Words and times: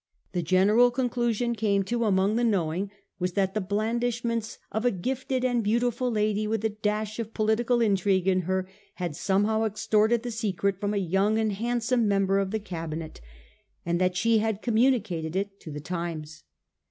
The 0.31 0.41
general 0.41 0.89
conclusion 0.89 1.55
come 1.55 1.83
to 1.83 2.05
among 2.05 2.35
the 2.35 2.43
knowing 2.43 2.89
was 3.19 3.33
that 3.33 3.53
the 3.53 3.61
blandishments 3.61 4.57
of 4.71 4.83
a 4.83 4.89
gifted 4.89 5.45
and 5.45 5.63
beautiful 5.63 6.09
lady 6.09 6.47
with 6.47 6.65
a 6.65 6.69
dash 6.69 7.19
of 7.19 7.35
political 7.35 7.81
intrigue 7.81 8.27
in 8.27 8.41
her 8.49 8.67
had 8.95 9.15
somehow 9.15 9.63
extorted 9.63 10.23
the 10.23 10.31
secret 10.31 10.79
from 10.79 10.95
a 10.95 10.97
young 10.97 11.37
and 11.37 11.51
handsome 11.53 12.07
member 12.07 12.39
of 12.39 12.49
the 12.49 12.57
Cabinet, 12.59 13.21
and 13.85 14.01
that 14.01 14.17
she 14.17 14.39
had 14.39 14.63
communicated 14.63 15.35
it 15.35 15.59
to 15.59 15.69
the 15.69 15.79
Times. 15.79 16.45